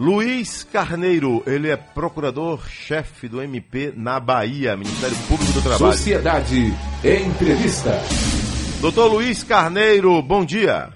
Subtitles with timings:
[0.00, 5.92] Luiz Carneiro, ele é procurador-chefe do MP na Bahia, Ministério Público do Trabalho.
[5.92, 7.90] Sociedade Entrevista.
[8.80, 10.90] Doutor Luiz Carneiro, bom dia.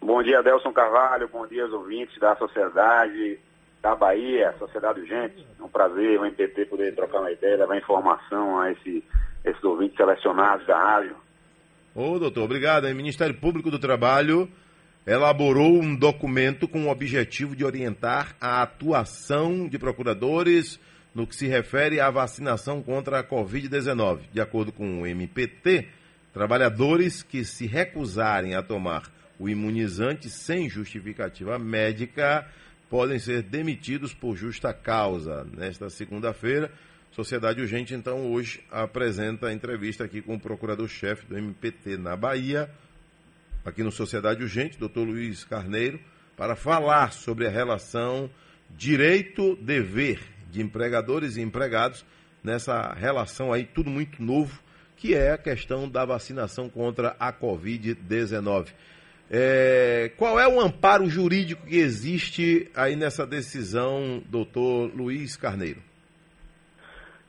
[0.00, 3.38] Bom dia, Adelson Carvalho, bom dia aos ouvintes da Sociedade
[3.82, 5.46] da Bahia, Sociedade Urgente.
[5.60, 9.04] É um prazer o MPT poder trocar uma ideia, levar informação a esse,
[9.44, 11.14] esses ouvintes selecionados da rádio.
[11.94, 12.86] Ô, doutor, obrigado.
[12.86, 14.48] O Ministério Público do Trabalho
[15.06, 20.80] elaborou um documento com o objetivo de orientar a atuação de procuradores
[21.14, 24.22] no que se refere à vacinação contra a Covid-19.
[24.32, 25.88] De acordo com o MPT,
[26.34, 29.04] trabalhadores que se recusarem a tomar
[29.38, 32.46] o imunizante sem justificativa médica
[32.90, 35.46] podem ser demitidos por justa causa.
[35.56, 36.70] Nesta segunda-feira,
[37.12, 42.70] Sociedade Urgente, então, hoje apresenta a entrevista aqui com o procurador-chefe do MPT na Bahia,
[43.66, 45.98] aqui no Sociedade Urgente, doutor Luiz Carneiro,
[46.36, 48.30] para falar sobre a relação
[48.70, 50.20] direito-dever
[50.50, 52.06] de empregadores e empregados
[52.44, 54.62] nessa relação aí, tudo muito novo,
[54.96, 58.68] que é a questão da vacinação contra a Covid-19.
[59.28, 65.82] É, qual é o amparo jurídico que existe aí nessa decisão, doutor Luiz Carneiro?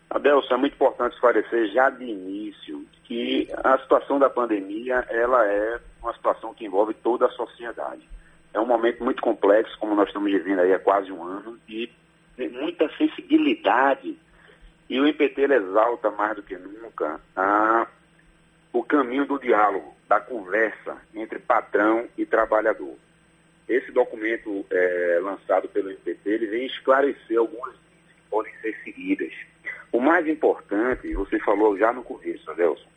[0.09, 5.79] Adelson, é muito importante esclarecer já de início que a situação da pandemia ela é
[6.01, 8.07] uma situação que envolve toda a sociedade.
[8.53, 11.89] É um momento muito complexo, como nós estamos vivendo aí há quase um ano, e
[12.37, 14.17] muita sensibilidade.
[14.89, 17.87] E o IPT exalta mais do que nunca a,
[18.71, 22.95] o caminho do diálogo, da conversa entre patrão e trabalhador.
[23.67, 29.33] Esse documento é, lançado pelo IPT ele vem esclarecer algumas que podem ser seguidas.
[29.91, 32.87] O mais importante, você falou já no começo, Adelson,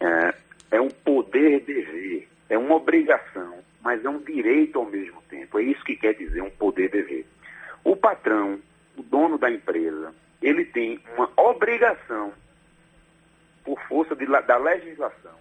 [0.00, 0.34] é,
[0.70, 5.58] é um poder-dever, é uma obrigação, mas é um direito ao mesmo tempo.
[5.58, 7.24] É isso que quer dizer um poder-dever.
[7.84, 8.60] O patrão,
[8.96, 12.32] o dono da empresa, ele tem uma obrigação,
[13.64, 15.34] por força de, da legislação,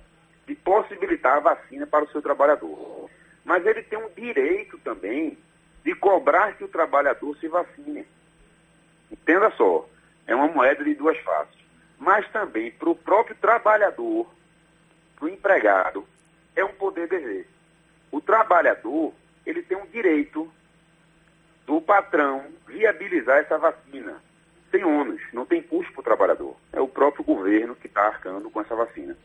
[0.46, 3.10] de possibilitar a vacina para o seu trabalhador.
[3.46, 5.38] Mas ele tem um direito também
[5.84, 8.06] de cobrar que o trabalhador se vacine.
[9.10, 9.88] Entenda só,
[10.26, 11.56] é uma moeda de duas faces.
[11.98, 14.28] Mas também para o próprio trabalhador,
[15.26, 16.08] o empregado,
[16.56, 17.48] é um poder dever.
[18.12, 19.14] O trabalhador,
[19.46, 20.52] ele tem um direito
[21.66, 24.22] do patrão viabilizar essa vacina.
[24.72, 26.56] Sem ônus, não tem custo para o trabalhador.
[26.74, 29.18] É o próprio governo que está arcando com essa vacina.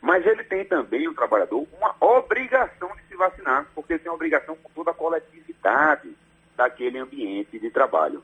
[0.00, 4.16] Mas ele tem também, o trabalhador, uma obrigação de se vacinar, porque ele tem uma
[4.16, 6.12] obrigação com toda a coletividade
[6.56, 8.22] daquele ambiente de trabalho.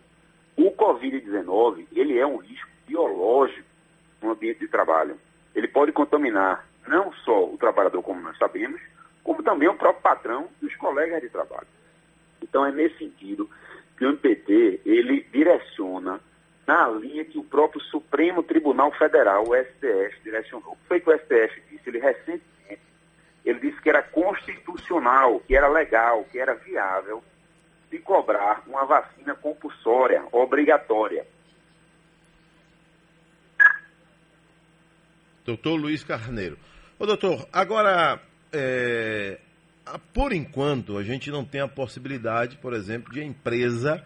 [0.57, 3.69] O Covid-19, ele é um risco biológico
[4.21, 5.19] no ambiente de trabalho.
[5.55, 8.81] Ele pode contaminar não só o trabalhador, como nós sabemos,
[9.23, 11.67] como também o próprio patrão e os colegas de trabalho.
[12.43, 13.49] Então é nesse sentido
[13.97, 16.21] que o MPT, ele direciona
[16.67, 20.73] na linha que o próprio Supremo Tribunal Federal, o STF, direcionou.
[20.73, 21.89] O que foi que o STF disse?
[21.89, 22.81] Ele recentemente,
[23.45, 27.23] ele disse que era constitucional, que era legal, que era viável
[27.91, 31.27] de cobrar uma vacina compulsória, obrigatória.
[35.45, 36.59] Doutor Luiz Carneiro.
[37.01, 38.21] Ô, doutor, agora,
[38.53, 39.39] é,
[40.13, 44.05] por enquanto, a gente não tem a possibilidade, por exemplo, de a empresa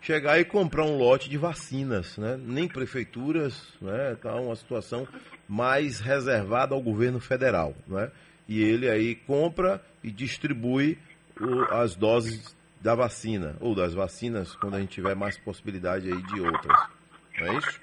[0.00, 2.40] chegar e comprar um lote de vacinas, né?
[2.42, 4.16] Nem prefeituras, né?
[4.22, 5.06] Tá uma situação
[5.46, 8.10] mais reservada ao governo federal, né?
[8.48, 10.96] E ele aí compra e distribui
[11.38, 16.22] o, as doses da vacina, ou das vacinas, quando a gente tiver mais possibilidade aí
[16.22, 16.88] de outras.
[17.38, 17.80] Não é isso?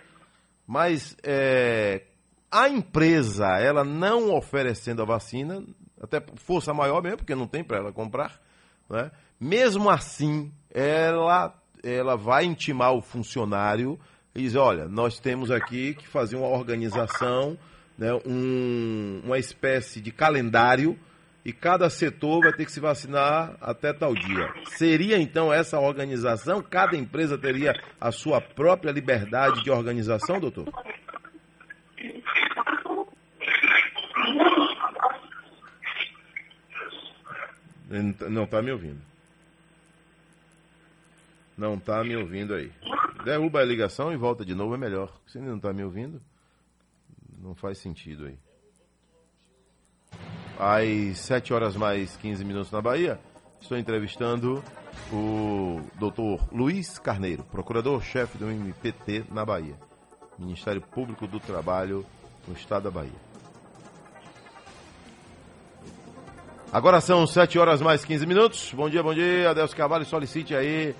[0.66, 2.02] Mas é,
[2.52, 5.64] a empresa, ela não oferecendo a vacina,
[6.02, 8.40] até força maior mesmo, porque não tem para ela comprar,
[8.90, 9.12] né?
[9.40, 11.54] mesmo assim, ela,
[11.84, 14.00] ela vai intimar o funcionário
[14.34, 17.58] e dizer, olha, nós temos aqui que fazer uma organização,
[17.98, 20.98] né, um, uma espécie de calendário
[21.44, 24.54] e cada setor vai ter que se vacinar até tal dia.
[24.76, 26.62] Seria então essa organização?
[26.62, 30.68] Cada empresa teria a sua própria liberdade de organização, doutor?
[37.90, 39.02] Não está me ouvindo.
[41.58, 42.72] Não está me ouvindo aí.
[43.24, 45.12] Derruba a ligação e volta de novo, é melhor.
[45.28, 46.22] Se não está me ouvindo,
[47.40, 48.38] não faz sentido aí
[50.60, 53.20] às 7 horas mais 15 minutos na Bahia,
[53.62, 54.64] estou entrevistando
[55.12, 59.76] o doutor Luiz Carneiro, procurador-chefe do MPT na Bahia,
[60.38, 62.06] Ministério Público do Trabalho
[62.48, 63.28] no Estado da Bahia.
[66.72, 68.74] Agora são 7 horas mais 15 minutos.
[68.74, 69.50] Bom dia, bom dia.
[69.50, 70.94] Adelso Carvalho, solicite aí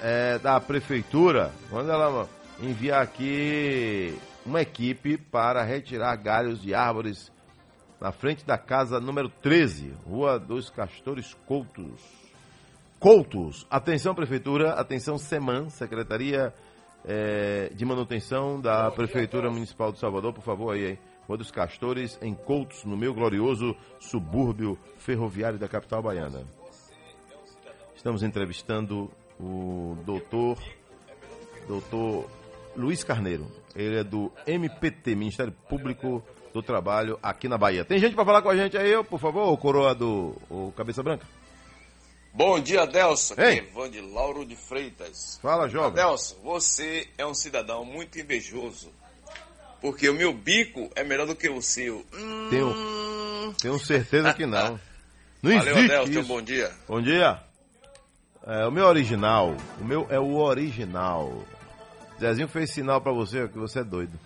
[0.00, 2.26] é, da prefeitura, quando ela
[2.62, 7.30] enviar aqui uma equipe para retirar galhos de árvores
[8.00, 12.00] na frente da casa número 13, Rua dos Castores Coutos.
[12.98, 13.66] Coutos.
[13.70, 14.72] Atenção, Prefeitura.
[14.72, 16.54] Atenção, SEMAN, Secretaria
[17.04, 20.32] é, de Manutenção da Prefeitura Municipal de Salvador.
[20.32, 20.98] Por favor, aí, hein?
[21.26, 26.46] Rua dos Castores, em Coutos, no meu glorioso subúrbio ferroviário da capital baiana.
[27.94, 30.58] Estamos entrevistando o doutor,
[31.66, 32.30] doutor
[32.76, 33.50] Luiz Carneiro.
[33.74, 37.84] Ele é do MPT, Ministério Público do Trabalho, aqui na Bahia.
[37.84, 41.02] Tem gente para falar com a gente aí, por favor, o coroa do o Cabeça
[41.02, 41.26] Branca?
[42.32, 43.34] Bom dia, Adelson.
[43.34, 45.38] Aqui é de Lauro de Freitas.
[45.40, 46.02] Fala, jovem.
[46.02, 48.92] Adelson, você é um cidadão muito invejoso.
[49.80, 52.04] Porque o meu bico é melhor do que o seu.
[52.14, 52.48] Hum...
[52.50, 54.80] Tenho, tenho certeza que não.
[55.42, 56.28] Não Valeu, existe isso.
[56.28, 56.72] bom dia.
[56.88, 57.40] Bom dia.
[58.46, 59.56] É, o meu original.
[59.80, 61.44] O meu é o original.
[62.18, 64.18] Zezinho fez sinal para você que você é doido.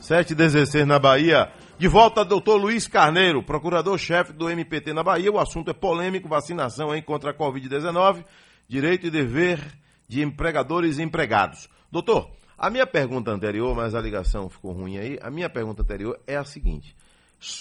[0.00, 1.50] 716 na Bahia.
[1.78, 5.32] De volta, doutor Luiz Carneiro, procurador-chefe do MPT na Bahia.
[5.32, 8.24] O assunto é polêmico: vacinação hein, contra a Covid-19,
[8.68, 9.60] direito e dever
[10.08, 11.68] de empregadores e empregados.
[11.90, 12.30] Doutor,
[12.62, 15.18] a minha pergunta anterior, mas a ligação ficou ruim aí.
[15.20, 16.96] A minha pergunta anterior é a seguinte: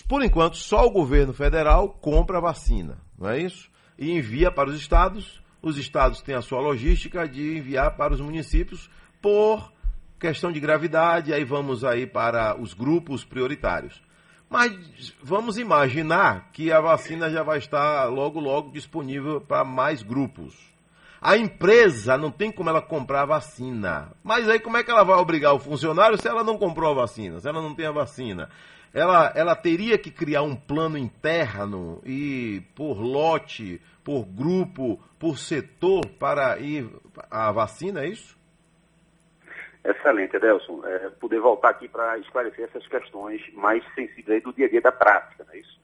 [0.08, 3.68] por enquanto, só o governo federal compra a vacina, não é isso?
[3.98, 5.42] E envia para os estados.
[5.60, 9.74] Os estados têm a sua logística de enviar para os municípios por
[10.20, 14.04] questão de gravidade, aí vamos aí para os grupos prioritários.
[14.48, 20.71] Mas vamos imaginar que a vacina já vai estar logo, logo disponível para mais grupos.
[21.22, 24.12] A empresa não tem como ela comprar a vacina.
[24.24, 26.96] Mas aí como é que ela vai obrigar o funcionário se ela não comprou a
[26.96, 28.50] vacina, se ela não tem a vacina?
[28.92, 36.08] Ela, ela teria que criar um plano interno e por lote, por grupo, por setor
[36.20, 36.90] para ir
[37.30, 38.36] a vacina, é isso?
[39.86, 40.82] Excelente, Adelson.
[40.86, 44.92] É, poder voltar aqui para esclarecer essas questões mais sensíveis do dia a dia da
[44.92, 45.80] prática, não é isso?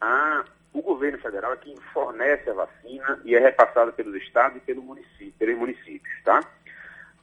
[0.00, 0.44] Ah,
[0.78, 4.82] o governo federal é quem fornece a vacina e é repassada pelos estados e pelo
[4.82, 6.40] município, pelos municípios, tá?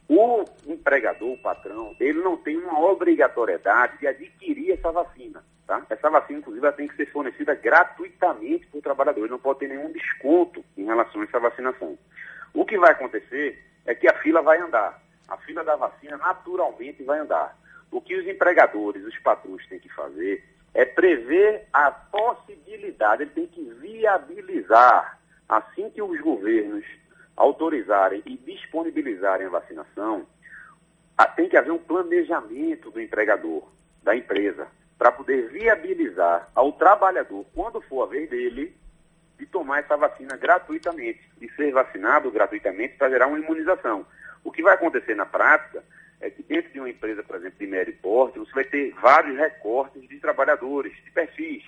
[0.07, 5.85] O empregador, o patrão, ele não tem uma obrigatoriedade de adquirir essa vacina, tá?
[5.89, 9.21] Essa vacina, inclusive, ela tem que ser fornecida gratuitamente para o trabalhador.
[9.21, 11.97] Ele não pode ter nenhum desconto em relação a essa vacinação.
[12.53, 17.03] O que vai acontecer é que a fila vai andar a fila da vacina naturalmente
[17.03, 17.57] vai andar.
[17.91, 20.43] O que os empregadores, os patrões têm que fazer
[20.73, 26.83] é prever a possibilidade, ele tem que viabilizar, assim que os governos
[27.35, 30.25] autorizarem e disponibilizarem a vacinação,
[31.35, 33.67] tem que haver um planejamento do empregador,
[34.01, 34.67] da empresa,
[34.97, 38.75] para poder viabilizar ao trabalhador, quando for a vez dele,
[39.37, 44.05] de tomar essa vacina gratuitamente, de ser vacinado gratuitamente para gerar uma imunização.
[44.43, 45.83] O que vai acontecer na prática
[46.23, 49.37] é que dentro de uma empresa, por exemplo, de médio porte, você vai ter vários
[49.37, 51.63] recortes de trabalhadores, de perfis.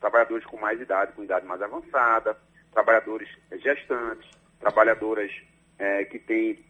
[0.00, 2.34] Trabalhadores com mais idade, com idade mais avançada,
[2.72, 5.30] trabalhadores gestantes, trabalhadoras
[5.78, 6.64] é, que têm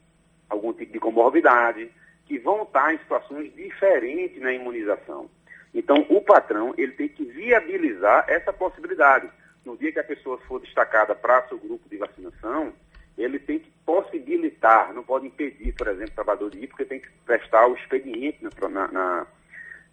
[0.49, 1.89] algum tipo de comorbidade,
[2.27, 5.31] que vão estar em situações diferentes na imunização.
[5.73, 9.31] Então, o patrão ele tem que viabilizar essa possibilidade.
[9.65, 12.73] No dia que a pessoa for destacada para seu grupo de vacinação,
[13.19, 17.01] ele tem que possibilitar, não pode impedir, por exemplo, o trabalhador de ir, porque tem
[17.01, 18.39] que prestar o expediente
[18.71, 19.27] na, na,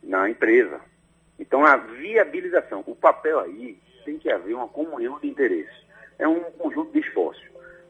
[0.03, 0.79] na empresa.
[1.39, 5.75] Então, a viabilização, o papel aí tem que haver uma comunhão de interesses.
[6.19, 7.43] É um conjunto de esforços.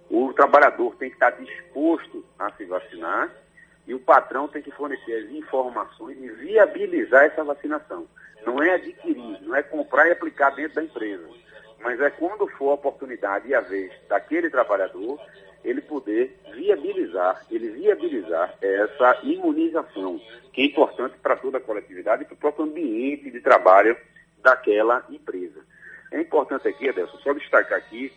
[0.10, 3.30] O trabalhador tem que estar disposto a se vacinar
[3.86, 8.08] e o patrão tem que fornecer as informações e viabilizar essa vacinação.
[8.46, 11.28] Não é adquirir, não é comprar e aplicar dentro da empresa
[11.86, 15.22] mas é quando for a oportunidade e a vez daquele trabalhador,
[15.64, 20.20] ele poder viabilizar, ele viabilizar essa imunização,
[20.52, 23.96] que é importante para toda a coletividade e para o próprio ambiente de trabalho
[24.42, 25.64] daquela empresa.
[26.12, 28.12] É importante aqui, Adelson, só destacar aqui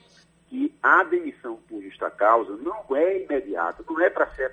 [0.48, 4.50] que a demissão por justa causa não é imediata, não é para ser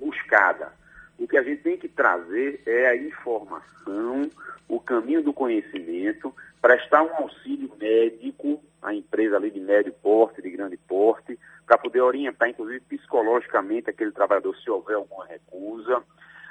[0.00, 0.72] buscada.
[1.16, 4.28] O que a gente tem que trazer é a informação,
[4.68, 10.50] o caminho do conhecimento, prestar um auxílio médico à empresa ali de médio porte, de
[10.50, 16.02] grande porte, para poder orientar, inclusive psicologicamente, aquele trabalhador se houver alguma recusa,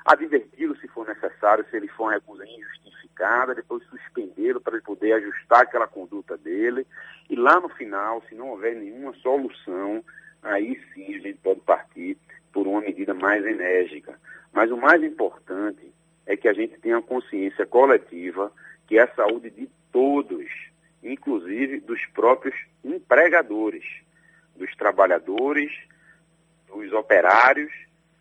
[0.05, 5.13] adverti-lo se for necessário, se ele for uma recusa injustificada, depois suspendê-lo para ele poder
[5.13, 6.85] ajustar aquela conduta dele,
[7.29, 10.03] e lá no final, se não houver nenhuma solução,
[10.43, 12.17] aí sim a gente pode partir
[12.53, 14.19] por uma medida mais enérgica.
[14.53, 15.91] Mas o mais importante
[16.25, 18.51] é que a gente tenha consciência coletiva
[18.87, 20.45] que é a saúde de todos,
[21.03, 23.83] inclusive dos próprios empregadores,
[24.55, 25.71] dos trabalhadores,
[26.67, 27.71] dos operários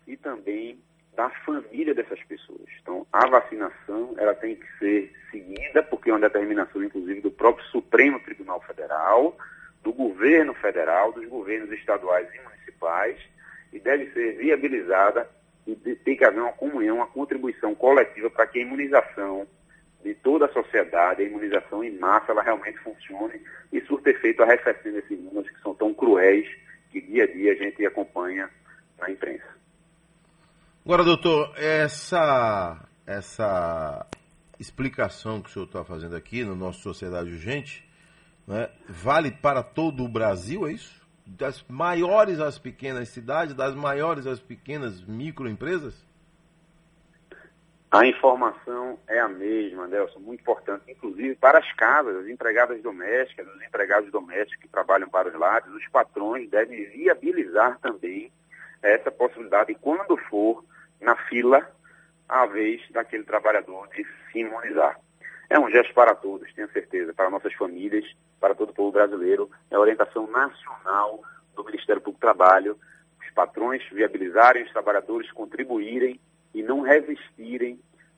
[0.05, 0.79] e também
[1.15, 2.69] da família dessas pessoas.
[2.81, 7.65] Então, a vacinação ela tem que ser seguida, porque é uma determinação, inclusive, do próprio
[7.67, 9.35] Supremo Tribunal Federal,
[9.83, 13.17] do governo federal, dos governos estaduais e municipais,
[13.73, 15.27] e deve ser viabilizada
[15.65, 19.45] e tem que haver uma comunhão, uma contribuição coletiva para que a imunização
[20.07, 23.41] de toda a sociedade, a imunização em massa, ela realmente funcione
[23.73, 26.47] e surta efeito arrefecendo esses números que são tão cruéis
[26.89, 28.49] que dia a dia a gente acompanha
[28.97, 29.45] na imprensa.
[30.85, 34.07] Agora, doutor, essa, essa
[34.57, 37.85] explicação que o senhor está fazendo aqui no nosso Sociedade Urgente
[38.47, 41.05] né, vale para todo o Brasil, é isso?
[41.25, 46.06] Das maiores às pequenas cidades, das maiores às pequenas microempresas?
[47.89, 53.47] A informação é a mesma, Nelson, muito importante, inclusive para as casas, as empregadas domésticas,
[53.47, 58.29] os empregados domésticos que trabalham para os lares, os patrões devem viabilizar também
[58.81, 60.65] essa possibilidade, quando for
[60.99, 61.65] na fila
[62.27, 64.99] a vez daquele trabalhador de se imunizar.
[65.49, 68.05] É um gesto para todos, tenho certeza, para nossas famílias,
[68.37, 69.49] para todo o povo brasileiro.
[69.71, 71.21] É orientação nacional
[71.55, 72.77] do Ministério Público do Trabalho.
[73.21, 76.19] Os patrões viabilizarem, os trabalhadores contribuírem
[76.53, 77.36] e não resistirem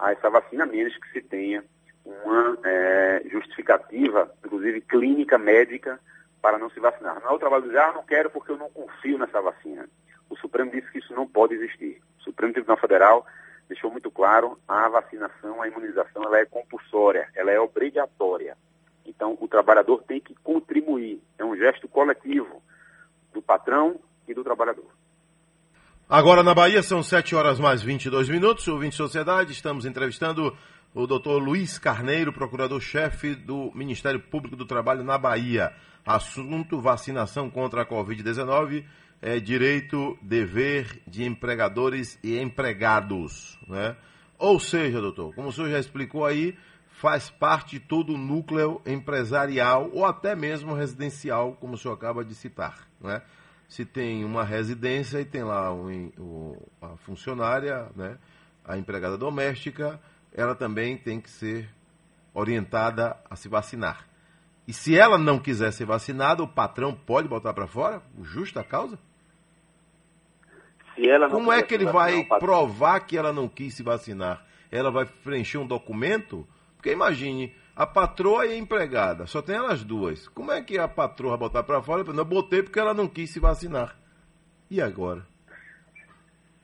[0.10, 1.64] a essa vacina, menos que se tenha
[2.06, 6.00] uma é, justificativa, inclusive clínica, médica,
[6.42, 7.20] para não se vacinar.
[7.22, 9.88] Não é o trabalho dizer, ah, não quero porque eu não confio nessa vacina.
[10.30, 12.02] O Supremo disse que isso não pode existir.
[12.20, 13.26] O Supremo Tribunal Federal
[13.68, 18.58] deixou muito claro, a vacinação, a imunização, ela é compulsória, ela é obrigatória.
[19.06, 21.22] Então, o trabalhador tem que contribuir.
[21.38, 22.62] É um gesto coletivo
[23.34, 24.79] do patrão e do trabalhador.
[26.12, 28.68] Agora na Bahia são 7 horas mais 22 minutos.
[28.68, 30.58] O 20 Sociedade, estamos entrevistando
[30.92, 35.72] o doutor Luiz Carneiro, procurador-chefe do Ministério Público do Trabalho na Bahia.
[36.04, 38.86] Assunto vacinação contra a Covid-19
[39.22, 43.56] é direito, dever de empregadores e empregados.
[43.68, 43.96] Né?
[44.40, 46.58] Ou seja, doutor, como o senhor já explicou aí,
[46.90, 52.26] faz parte de todo o núcleo empresarial ou até mesmo residencial, como o senhor acaba
[52.26, 52.88] de citar.
[53.00, 53.22] Né?
[53.70, 58.18] Se tem uma residência e tem lá o, a funcionária, né?
[58.66, 60.02] a empregada doméstica,
[60.34, 61.70] ela também tem que ser
[62.34, 64.08] orientada a se vacinar.
[64.68, 68.04] E se ela não quiser ser vacinada, o patrão pode botar para fora?
[68.22, 69.00] Justa causa?
[71.30, 74.46] Como é que ele vai provar que ela não quis se vacinar?
[74.72, 76.46] Ela vai preencher um documento?
[76.76, 80.28] Porque imagine, a patroa e a empregada, só tem elas duas.
[80.28, 82.04] Como é que a patroa botar para fora?
[82.06, 83.96] Eu botei porque ela não quis se vacinar.
[84.70, 85.26] E agora?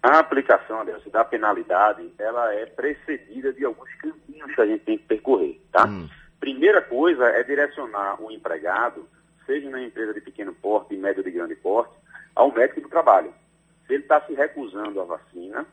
[0.03, 4.97] A aplicação, Adelson, da penalidade, ela é precedida de alguns caminhos que a gente tem
[4.97, 5.87] que percorrer, tá?
[5.87, 6.09] Hum.
[6.37, 9.07] Primeira coisa é direcionar o empregado,
[9.45, 11.95] seja na empresa de pequeno porte, médio de grande porte,
[12.35, 13.33] ao médico do trabalho.
[13.87, 15.65] Se ele está se recusando à vacina,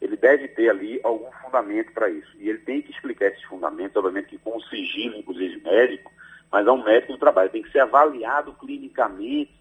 [0.00, 2.36] ele deve ter ali algum fundamento para isso.
[2.38, 6.12] E ele tem que explicar esses fundamentos, obviamente que com sigilo, inclusive médico,
[6.50, 7.50] mas é um médico do trabalho.
[7.50, 9.54] Tem que ser avaliado clinicamente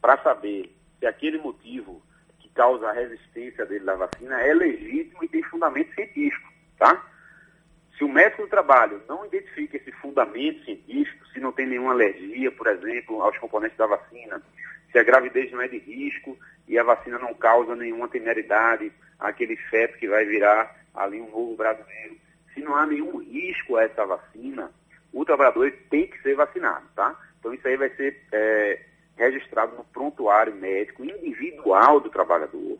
[0.00, 2.02] para saber se aquele motivo
[2.38, 7.04] que causa a resistência dele da vacina é legítimo e tem fundamento científico, tá?
[7.96, 12.52] Se o médico do trabalho não identifica esse fundamento científico, se não tem nenhuma alergia,
[12.52, 14.42] por exemplo, aos componentes da vacina,
[14.92, 16.38] se a gravidez não é de risco
[16.68, 21.56] e a vacina não causa nenhuma temeridade àquele feto que vai virar ali um novo
[21.56, 22.16] brasileiro.
[22.54, 24.70] Se não há nenhum risco a essa vacina,
[25.12, 27.18] o trabalhador tem que ser vacinado, tá?
[27.38, 28.80] Então isso aí vai ser é,
[29.16, 32.78] registrado no prontuário médico individual do trabalhador.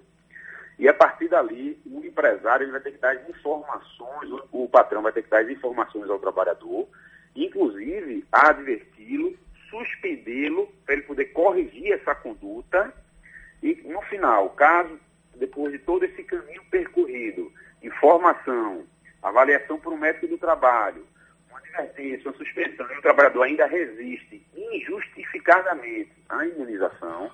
[0.78, 4.68] E a partir dali, o empresário ele vai ter que dar as informações, o, o
[4.68, 6.86] patrão vai ter que dar as informações ao trabalhador,
[7.34, 9.36] inclusive adverti-lo
[9.70, 12.92] suspendê-lo para ele poder corrigir essa conduta
[13.62, 14.98] e, no final, caso,
[15.38, 17.52] depois de todo esse caminho percorrido,
[17.82, 18.86] informação,
[19.22, 21.06] avaliação por um médico do trabalho,
[21.50, 27.30] uma advertência, uma suspensão, e o trabalhador ainda resiste injustificadamente à imunização,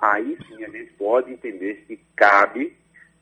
[0.00, 2.76] aí sim a gente pode entender se cabe,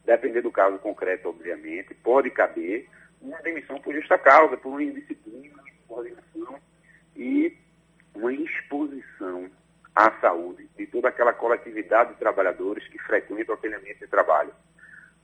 [0.05, 2.89] depender do caso concreto, obviamente, pode caber
[3.21, 6.59] uma demissão por justa causa, por uma indisciplina, uma insubordinação
[7.17, 7.57] e
[8.15, 9.51] uma exposição
[10.01, 14.51] à saúde de toda aquela coletividade de trabalhadores que frequentam aquele ambiente de trabalho.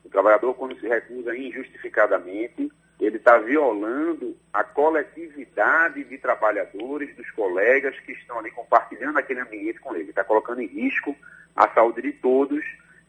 [0.04, 7.98] O trabalhador, quando se recusa injustificadamente, ele está violando a coletividade de trabalhadores, dos colegas
[8.00, 10.10] que estão ali compartilhando aquele ambiente com ele.
[10.10, 11.16] Está colocando em risco
[11.54, 12.62] a saúde de todos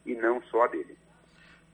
[0.05, 0.97] e não só a dele.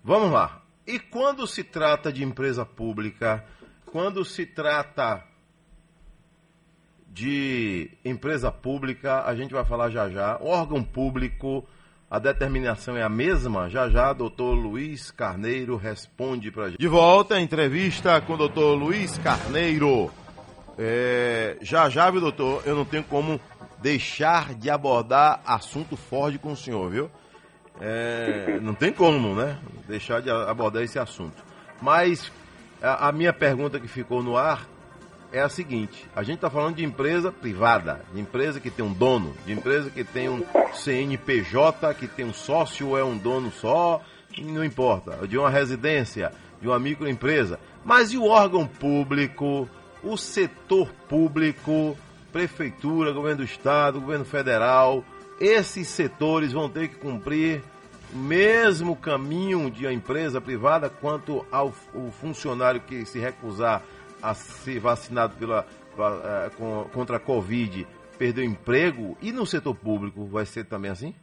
[0.03, 0.63] Vamos lá.
[0.87, 3.45] E quando se trata de empresa pública,
[3.85, 5.23] quando se trata
[7.13, 10.39] de empresa pública, a gente vai falar já já.
[10.41, 11.63] Órgão público,
[12.09, 13.69] a determinação é a mesma?
[13.69, 16.79] Já já, doutor Luiz Carneiro responde para gente.
[16.79, 20.11] De volta, entrevista com o doutor Luiz Carneiro.
[20.75, 22.63] É, já já, viu, doutor?
[22.65, 23.39] Eu não tenho como
[23.79, 27.11] deixar de abordar assunto Ford com o senhor, viu?
[27.79, 29.59] É, não tem como, né?
[29.87, 31.43] Deixar de abordar esse assunto.
[31.79, 32.31] Mas
[32.81, 34.67] a, a minha pergunta que ficou no ar
[35.33, 38.93] é a seguinte: a gente está falando de empresa privada, de empresa que tem um
[38.93, 44.01] dono, de empresa que tem um CNPJ, que tem um sócio é um dono só,
[44.37, 47.59] não importa, de uma residência, de uma microempresa.
[47.83, 49.67] Mas e o órgão público,
[50.03, 51.97] o setor público,
[52.31, 55.03] prefeitura, governo do estado, governo federal,
[55.39, 57.61] esses setores vão ter que cumprir
[58.13, 61.73] o mesmo caminho de a empresa privada quanto ao
[62.21, 63.81] funcionário que se recusar
[64.23, 67.85] a ser vacinado pela, uh, com, contra a Covid
[68.17, 71.13] perdeu emprego e no setor público vai ser também assim?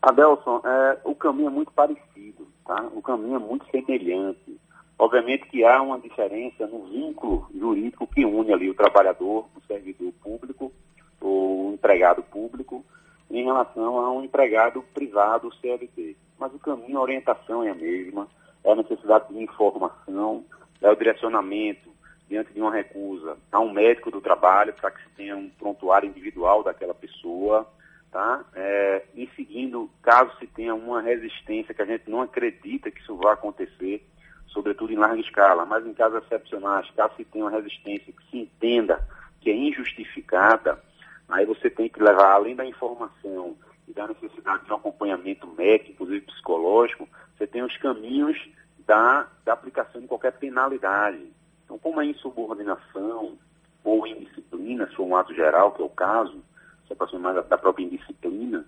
[0.00, 2.88] Adelson, é, o caminho é muito parecido, tá?
[2.94, 4.60] O caminho é muito semelhante.
[4.98, 10.12] Obviamente que há uma diferença no vínculo jurídico que une ali o trabalhador, o servidor
[10.22, 10.72] público,
[11.20, 12.84] o empregado público,
[13.30, 16.16] em relação a um empregado privado CLT.
[16.38, 18.28] Mas o caminho, a orientação é a mesma,
[18.62, 20.41] é a necessidade de informação,
[20.82, 21.90] é o direcionamento
[22.28, 26.08] diante de uma recusa a um médico do trabalho para que se tenha um prontuário
[26.08, 27.68] individual daquela pessoa,
[28.10, 28.44] tá?
[28.54, 33.16] É, e seguindo, caso se tenha uma resistência que a gente não acredita que isso
[33.16, 34.06] vá acontecer,
[34.46, 38.38] sobretudo em larga escala, mas em casos excepcionais, caso se tenha uma resistência que se
[38.38, 39.06] entenda
[39.40, 40.82] que é injustificada,
[41.28, 43.56] aí você tem que levar, além da informação
[43.88, 48.38] e da necessidade de um acompanhamento médico, inclusive psicológico, você tem os caminhos
[48.86, 51.32] da, da aplicação de qualquer penalidade.
[51.64, 53.38] Então, como a insubordinação
[53.84, 56.42] ou indisciplina, se for um ato geral, que é o caso,
[56.86, 58.64] se aproxima mais da própria indisciplina,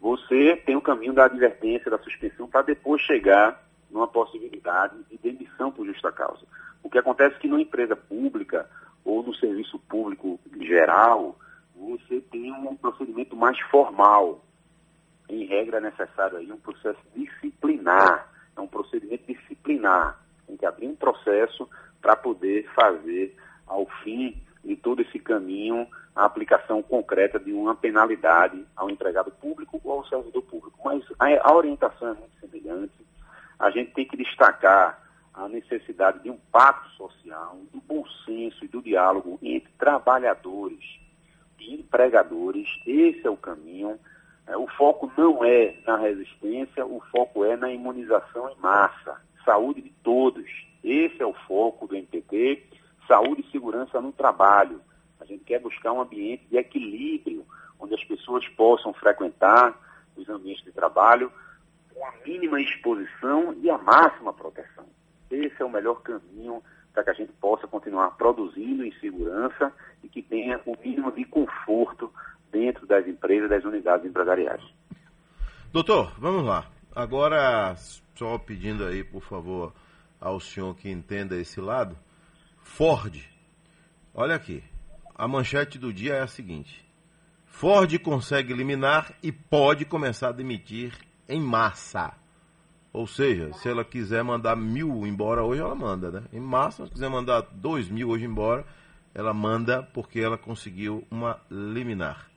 [0.00, 5.72] você tem o caminho da advertência, da suspensão, para depois chegar numa possibilidade de demissão
[5.72, 6.44] por justa causa.
[6.82, 8.68] O que acontece é que numa empresa pública
[9.04, 11.36] ou no serviço público geral,
[11.74, 14.44] você tem um procedimento mais formal.
[15.28, 18.28] Em regra, é necessário aí um processo disciplinar
[18.58, 19.24] é um procedimento
[19.68, 20.18] disciplinar.
[20.46, 21.68] Tem que abrir um processo
[22.00, 28.64] para poder fazer, ao fim de todo esse caminho, a aplicação concreta de uma penalidade
[28.74, 30.78] ao empregado público ou ao servidor público.
[30.84, 33.06] Mas a, a orientação é muito semelhante.
[33.58, 35.02] A gente tem que destacar
[35.34, 40.98] a necessidade de um pacto social, do bom senso e do diálogo entre trabalhadores
[41.60, 42.68] e empregadores.
[42.86, 43.98] Esse é o caminho.
[44.46, 49.80] É, o foco não é na resistência, o foco é na imunização em massa, saúde
[49.80, 50.44] de todos.
[50.84, 52.62] Esse é o foco do MPT,
[53.06, 54.82] saúde e segurança no trabalho.
[55.18, 57.46] A gente quer buscar um ambiente de equilíbrio,
[57.80, 59.74] onde as pessoas possam frequentar
[60.16, 61.32] os ambientes de trabalho
[61.94, 64.84] com a mínima exposição e a máxima proteção.
[65.30, 70.08] Esse é o melhor caminho para que a gente possa continuar produzindo em segurança e
[70.08, 72.12] que tenha o mínimo de conforto
[72.50, 74.62] dentro das empresas, das unidades empresariais.
[75.72, 76.66] Doutor, vamos lá.
[76.94, 77.76] Agora,
[78.14, 79.72] só pedindo aí, por favor,
[80.20, 81.96] ao senhor que entenda esse lado.
[82.62, 83.22] Ford,
[84.14, 84.62] olha aqui.
[85.14, 86.84] A manchete do dia é a seguinte:
[87.46, 90.92] Ford consegue eliminar e pode começar a demitir
[91.28, 92.12] em massa.
[92.92, 96.24] Ou seja, se ela quiser mandar mil embora hoje, ela manda, né?
[96.32, 98.64] Em massa, se quiser mandar dois mil hoje embora,
[99.14, 102.30] ela manda porque ela conseguiu uma liminar.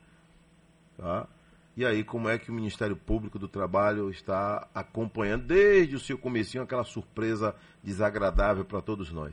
[0.96, 1.26] Tá?
[1.74, 6.18] E aí, como é que o Ministério Público do Trabalho está acompanhando desde o seu
[6.18, 9.32] comecinho aquela surpresa desagradável para todos nós?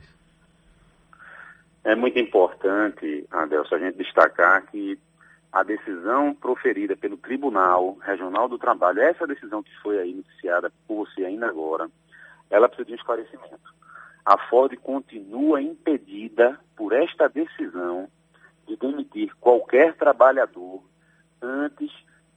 [1.84, 4.98] É muito importante, Adelson, a gente destacar que
[5.52, 11.06] a decisão proferida pelo Tribunal Regional do Trabalho, essa decisão que foi aí noticiada por
[11.06, 11.90] você ainda agora,
[12.48, 13.74] ela precisa de um esclarecimento.
[14.24, 18.08] A Ford continua impedida por esta decisão
[18.66, 20.82] de demitir qualquer trabalhador
[21.42, 21.90] antes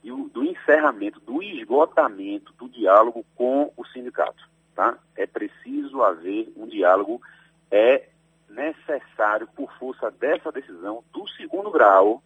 [0.04, 4.48] do encerramento, do esgotamento do diálogo com o sindicato.
[4.74, 4.98] Tá?
[5.16, 7.22] É preciso haver um diálogo,
[7.70, 8.08] é
[8.48, 12.22] necessário, por força dessa decisão do segundo grau,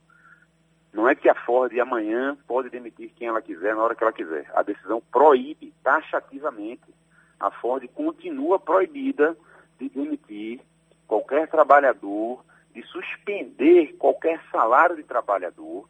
[0.92, 4.12] não é que a Ford amanhã pode demitir quem ela quiser na hora que ela
[4.12, 4.50] quiser.
[4.54, 6.94] A decisão proíbe taxativamente.
[7.38, 9.36] A Ford continua proibida
[9.78, 10.60] de demitir
[11.06, 12.42] qualquer trabalhador,
[12.74, 15.88] de suspender qualquer salário de trabalhador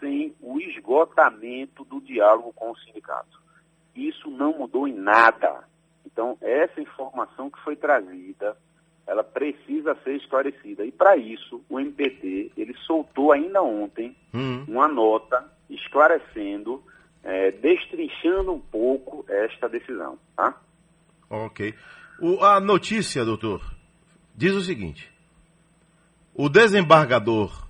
[0.00, 3.40] sem o esgotamento do diálogo com o sindicato.
[3.94, 5.64] Isso não mudou em nada.
[6.06, 8.56] Então, essa informação que foi trazida
[9.06, 10.84] ela precisa ser esclarecida.
[10.84, 14.64] E para isso, o MPT, ele soltou ainda ontem Hum.
[14.68, 16.82] uma nota esclarecendo,
[17.22, 20.60] é, destrinchando um pouco esta decisão, tá?
[21.30, 21.74] Ok.
[22.20, 23.62] O- a notícia, doutor,
[24.34, 25.10] diz o seguinte:
[26.34, 27.66] o desembargador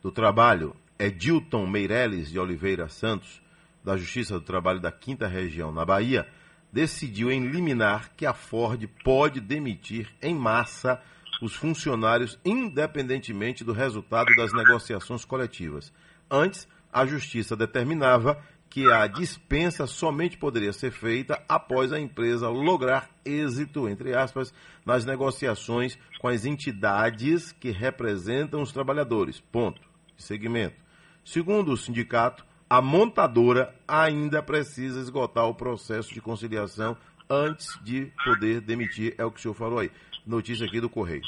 [0.00, 3.42] do trabalho é Dilton Meireles de Oliveira Santos,
[3.84, 6.26] da Justiça do Trabalho da Quinta Região, na Bahia,
[6.72, 11.00] decidiu em liminar que a Ford pode demitir em massa
[11.40, 15.92] os funcionários independentemente do resultado das negociações coletivas.
[16.30, 23.08] Antes, a Justiça determinava que a dispensa somente poderia ser feita após a empresa lograr
[23.24, 24.52] êxito, entre aspas,
[24.84, 29.40] nas negociações com as entidades que representam os trabalhadores.
[29.40, 29.80] Ponto.
[30.16, 30.85] Segmento.
[31.26, 36.96] Segundo o sindicato, a montadora ainda precisa esgotar o processo de conciliação
[37.28, 39.90] antes de poder demitir, é o que o senhor falou aí.
[40.24, 41.24] Notícia aqui do Correio.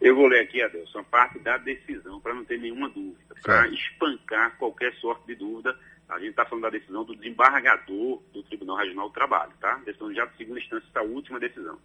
[0.00, 4.56] Eu vou ler aqui, Adelson, parte da decisão, para não ter nenhuma dúvida, para espancar
[4.56, 5.76] qualquer sorte de dúvida.
[6.08, 9.82] A gente está falando da decisão do desembargador do Tribunal Regional do Trabalho, tá?
[9.84, 11.76] Decisão já de segunda instância, essa última decisão.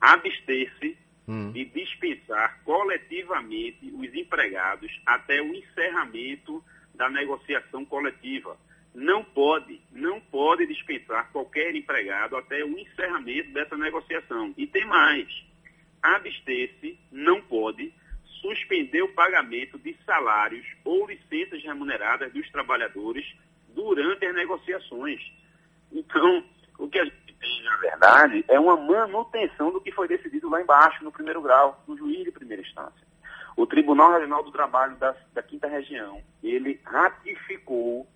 [0.00, 0.96] Abster-se
[1.28, 1.52] Hum.
[1.52, 6.64] de dispensar coletivamente os empregados até o encerramento
[6.94, 8.56] da negociação coletiva.
[8.94, 14.54] Não pode, não pode dispensar qualquer empregado até o encerramento dessa negociação.
[14.56, 15.28] E tem mais.
[16.02, 17.92] Abster-se não pode
[18.40, 23.26] suspender o pagamento de salários ou licenças remuneradas dos trabalhadores
[23.74, 25.20] durante as negociações.
[25.92, 26.42] Então,
[26.78, 30.62] o que a gente tem, na verdade, é uma manutenção do que foi decidido lá
[30.62, 33.06] embaixo, no primeiro grau, no juiz de primeira instância.
[33.56, 38.06] O Tribunal Regional do Trabalho da, da Quinta Região, ele ratificou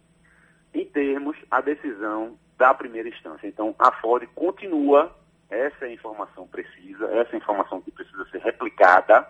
[0.72, 3.46] em termos a decisão da primeira instância.
[3.46, 5.14] Então, a Ford continua,
[5.50, 9.26] essa é a informação precisa, essa é a informação que precisa ser replicada,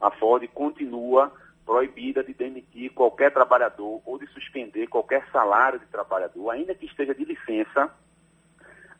[0.00, 1.32] a Ford continua
[1.64, 7.12] proibida de demitir qualquer trabalhador ou de suspender qualquer salário de trabalhador, ainda que esteja
[7.12, 7.92] de licença,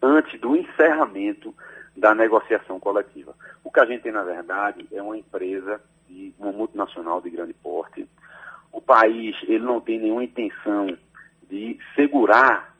[0.06, 1.54] antes do encerramento
[1.96, 3.34] da negociação coletiva.
[3.64, 7.54] O que a gente tem, na verdade, é uma empresa, de, uma multinacional de grande
[7.54, 8.08] porte.
[8.70, 10.96] O país ele não tem nenhuma intenção
[11.48, 12.76] de segurar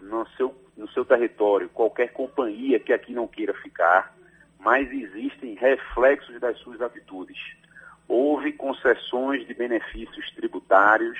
[0.00, 4.14] no seu, no seu território qualquer companhia que aqui não queira ficar,
[4.58, 7.38] mas existem reflexos das suas atitudes.
[8.06, 11.18] Houve concessões de benefícios tributários,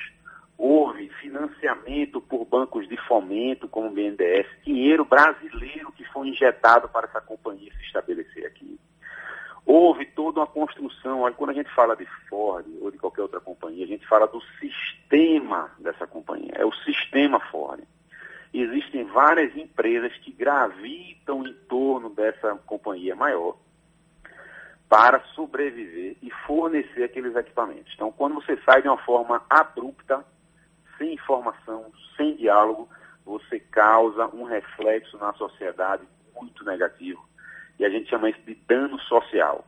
[0.57, 7.07] houve financiamento por bancos de fomento, como o BNDES, dinheiro brasileiro que foi injetado para
[7.07, 8.79] essa companhia se estabelecer aqui.
[9.65, 13.39] Houve toda uma construção, olha, quando a gente fala de Ford ou de qualquer outra
[13.39, 17.83] companhia, a gente fala do sistema dessa companhia, é o sistema Ford.
[18.53, 23.57] Existem várias empresas que gravitam em torno dessa companhia maior
[24.89, 27.91] para sobreviver e fornecer aqueles equipamentos.
[27.93, 30.25] Então, quando você sai de uma forma abrupta,
[30.97, 32.89] sem informação, sem diálogo,
[33.25, 36.03] você causa um reflexo na sociedade
[36.35, 37.23] muito negativo.
[37.79, 39.65] E a gente chama isso de dano social.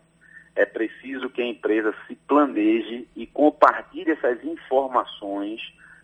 [0.56, 5.62] É preciso que a empresa se planeje e compartilhe essas informações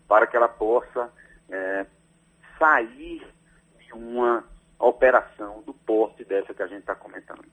[0.07, 1.11] para que ela possa
[1.49, 1.85] é,
[2.59, 3.25] sair
[3.79, 4.43] de uma
[4.79, 7.43] operação do porte dessa que a gente está comentando.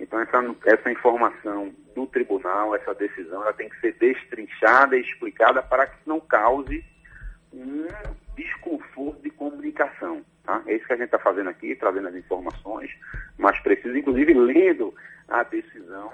[0.00, 5.62] Então, essa, essa informação do tribunal, essa decisão, ela tem que ser destrinchada e explicada
[5.62, 6.84] para que não cause
[7.52, 7.86] um
[8.36, 10.22] desconforto de comunicação.
[10.44, 10.62] Tá?
[10.66, 12.90] É isso que a gente está fazendo aqui, trazendo as informações,
[13.36, 14.94] mas precisa, inclusive, lendo
[15.28, 16.12] a decisão,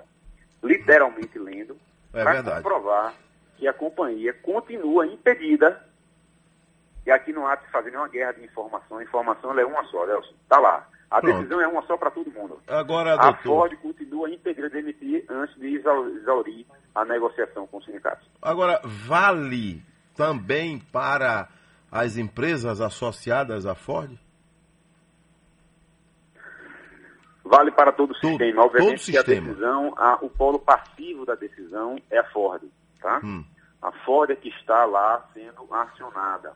[0.63, 1.77] literalmente lendo,
[2.13, 3.15] É para comprovar
[3.57, 5.85] que a companhia continua impedida.
[7.07, 8.97] E aqui não há de fazer nenhuma guerra de informação.
[8.99, 10.33] A informação é uma só, Nelson.
[10.43, 10.89] Está lá.
[11.11, 11.37] A Pronto.
[11.37, 12.59] decisão é uma só para todo mundo.
[12.67, 17.77] Agora, A doutor, Ford continua impedida de demitir antes de exau- exaurir a negociação com
[17.77, 18.27] os sindicatos.
[18.43, 19.83] agora vale
[20.17, 21.49] também para
[21.91, 24.19] as empresas associadas à Ford?
[27.45, 28.63] Vale para todo o Todo- sistema.
[28.65, 29.49] Obviamente todo que a sistema.
[29.49, 32.63] decisão, a- o polo passivo da decisão é a Ford.
[33.01, 33.21] Tá?
[33.23, 33.45] Hum.
[33.83, 36.55] A Ford é que está lá sendo acionada.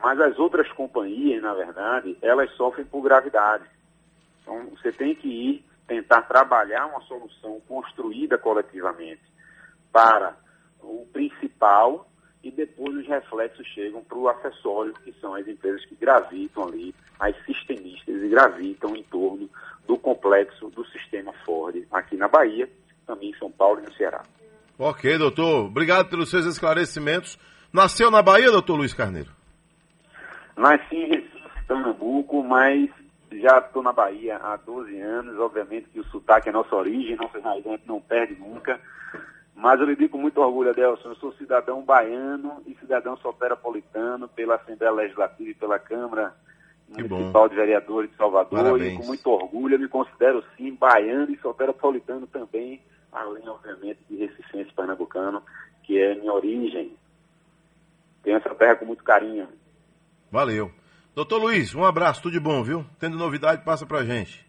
[0.00, 3.64] Mas as outras companhias, na verdade, elas sofrem por gravidade.
[4.42, 9.22] Então, você tem que ir tentar trabalhar uma solução construída coletivamente
[9.92, 10.36] para
[10.80, 12.08] o principal
[12.46, 16.94] e depois os reflexos chegam para o acessório, que são as empresas que gravitam ali,
[17.18, 19.50] as sistemistas, e gravitam em torno
[19.86, 22.68] do complexo do sistema Ford aqui na Bahia,
[23.04, 24.22] também em São Paulo e no Ceará.
[24.78, 25.66] Ok, doutor.
[25.66, 27.36] Obrigado pelos seus esclarecimentos.
[27.72, 29.30] Nasceu na Bahia, doutor Luiz Carneiro?
[30.56, 32.88] Nasci em Recife, Pernambuco, mas
[33.32, 37.40] já estou na Bahia há 12 anos, obviamente que o sotaque é nossa origem, nossa
[37.40, 38.80] raiz não perde nunca.
[39.56, 44.28] Mas eu lhe digo com muito orgulho, Adelson, eu sou cidadão baiano e cidadão soteropolitano
[44.28, 46.34] pela Assembleia Legislativa e pela Câmara
[46.94, 47.48] Que Municipal bom.
[47.48, 48.62] de Vereadores de Salvador.
[48.62, 48.92] Parabéns.
[48.92, 54.16] E com muito orgulho eu me considero, sim, baiano e soteropolitano também, além, obviamente, de
[54.16, 55.42] recifense pernambucano,
[55.84, 56.92] que é minha origem.
[58.22, 59.48] Tenho essa terra com muito carinho.
[60.30, 60.70] Valeu.
[61.14, 62.84] Doutor Luiz, um abraço, tudo de bom, viu?
[63.00, 64.45] Tendo novidade, passa pra gente.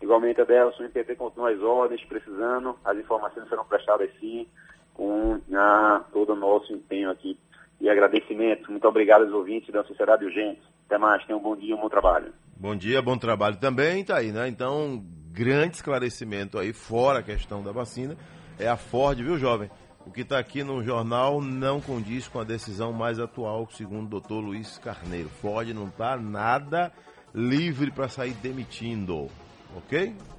[0.00, 4.46] Igualmente, Adelson, o IPT continua as ordens, precisando, as informações serão prestadas sim,
[4.92, 7.38] com ah, todo o nosso empenho aqui.
[7.80, 10.62] E agradecimento, muito obrigado aos ouvintes da Sociedade Urgente.
[10.86, 12.32] Até mais, tenham um bom dia, um bom trabalho.
[12.56, 14.48] Bom dia, bom trabalho também, tá aí, né?
[14.48, 18.16] Então, grande esclarecimento aí, fora a questão da vacina,
[18.58, 19.70] é a Ford, viu, jovem?
[20.06, 24.10] O que está aqui no jornal não condiz com a decisão mais atual, segundo o
[24.10, 25.28] doutor Luiz Carneiro.
[25.28, 26.92] Ford não está nada
[27.34, 29.28] livre para sair demitindo,
[29.76, 30.35] ok?